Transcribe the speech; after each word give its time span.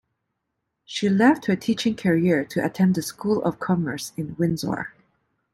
She 0.83 1.09
left 1.09 1.45
her 1.45 1.55
teaching 1.55 1.95
career 1.95 2.43
to 2.45 2.65
attend 2.65 2.95
the 2.95 3.03
School 3.03 3.39
of 3.43 3.59
Commerce 3.59 4.13
in 4.17 4.35
Windsor. 4.39 4.95